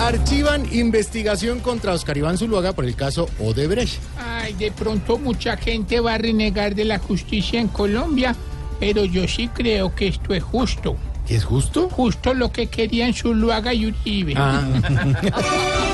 [0.00, 4.00] Archivan investigación contra Oscar Iván Zuluaga por el caso Odebrecht.
[4.18, 8.34] Ay, de pronto mucha gente va a renegar de la justicia en Colombia,
[8.80, 10.96] pero yo sí creo que esto es justo.
[11.26, 11.90] ¿Qué es justo?
[11.90, 14.32] Justo lo que querían Zuluaga y Uribe.
[14.36, 14.62] Ah,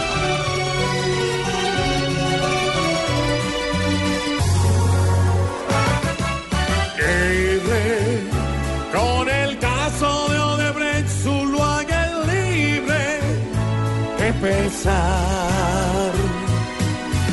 [14.40, 16.12] de pensar.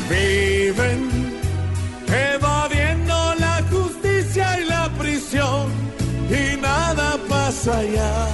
[0.10, 1.10] Viven
[2.08, 5.72] evadiendo la justicia y la prisión
[6.30, 8.28] y nada pasa allá.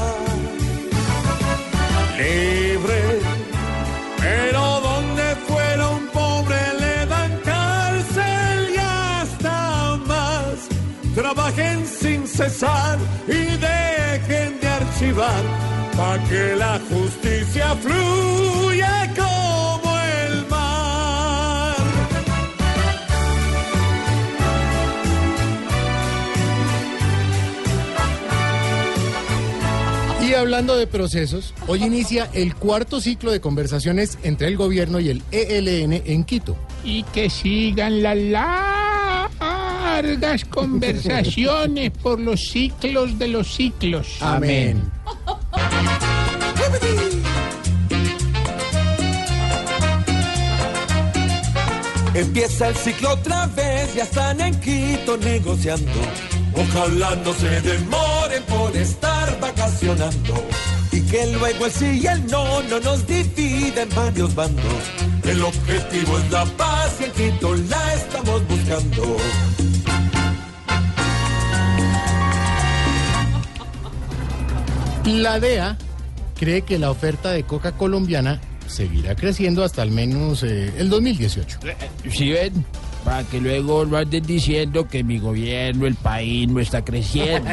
[2.18, 3.20] Libre,
[4.18, 10.68] pero donde fueron pobres le dan cárcel y hasta más.
[11.16, 12.98] Trabajen sin cesar
[13.28, 15.44] y dejen de archivar
[15.96, 18.59] para que la justicia fluya
[30.30, 35.10] Y hablando de procesos, hoy inicia el cuarto ciclo de conversaciones entre el gobierno y
[35.10, 36.56] el ELN en Quito.
[36.84, 38.16] Y que sigan las
[39.42, 44.18] largas conversaciones por los ciclos de los ciclos.
[44.22, 44.84] Amén.
[52.14, 55.90] Empieza el ciclo otra vez, ya están en Quito negociando.
[56.54, 58.78] Ojalá no se demoren por
[59.30, 60.44] estar vacacionando.
[60.92, 64.84] Y que luego el sí y el no no nos dividen en varios bandos.
[65.24, 69.18] El objetivo es la paz y en Quito la estamos buscando.
[75.06, 75.78] La DEA
[76.38, 81.60] cree que la oferta de coca colombiana seguirá creciendo hasta al menos eh, el 2018.
[82.12, 82.66] Si ven,
[83.04, 87.50] para que luego no anden diciendo que mi gobierno, el país no está creciendo.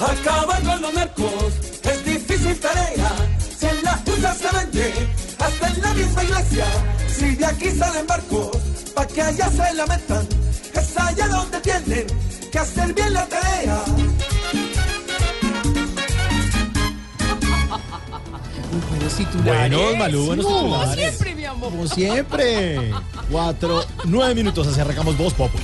[0.00, 3.12] Acabar con los narcos es difícil tarea.
[3.58, 4.92] Si en la puta se vende,
[5.38, 6.66] hasta en la misma iglesia.
[7.08, 8.56] Si de aquí salen barcos,
[8.94, 10.26] pa' que allá se la metan.
[10.74, 12.06] Es allá donde tienen
[12.52, 13.84] que hacer bien la tarea.
[19.44, 21.18] Buenos, Malú, buenos titulares.
[21.60, 22.92] Como siempre.
[23.30, 25.62] Cuatro, nueve minutos, así arrancamos Voz Populi.